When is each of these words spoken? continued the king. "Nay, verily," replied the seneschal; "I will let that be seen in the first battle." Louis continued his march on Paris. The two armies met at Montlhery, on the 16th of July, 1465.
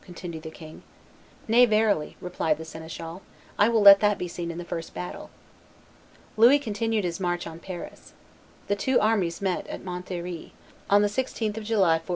continued 0.03 0.41
the 0.41 0.49
king. 0.49 0.81
"Nay, 1.47 1.67
verily," 1.67 2.17
replied 2.21 2.57
the 2.57 2.65
seneschal; 2.65 3.21
"I 3.59 3.69
will 3.69 3.83
let 3.83 3.99
that 3.99 4.17
be 4.17 4.27
seen 4.27 4.49
in 4.49 4.57
the 4.57 4.65
first 4.65 4.95
battle." 4.95 5.29
Louis 6.37 6.57
continued 6.57 7.03
his 7.03 7.19
march 7.19 7.45
on 7.45 7.59
Paris. 7.59 8.13
The 8.65 8.75
two 8.75 8.99
armies 8.99 9.43
met 9.43 9.67
at 9.67 9.83
Montlhery, 9.85 10.53
on 10.89 11.03
the 11.03 11.07
16th 11.07 11.55
of 11.55 11.65
July, 11.65 11.99
1465. 11.99 12.09